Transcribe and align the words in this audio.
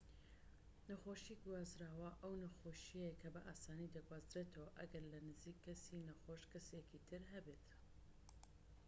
نەخۆشیی 0.87 1.39
گوازراوە 1.43 2.09
ئەو 2.21 2.33
نەخۆشیەیە 2.43 3.13
کە 3.21 3.27
بە 3.33 3.41
ئاسانی 3.47 3.93
دەگوازرێتەوە 3.95 4.67
ئەگەر 4.79 5.03
لە 5.11 5.19
نزیك 5.27 5.57
کەسی 5.65 6.05
نەخۆش 6.09 6.41
کەسێکی 6.53 7.03
تر 7.07 7.21
هەبێت 7.33 7.67